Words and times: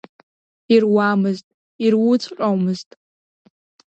Ируамызт, 0.75 1.45
ируҵәҟьомызт. 1.85 2.89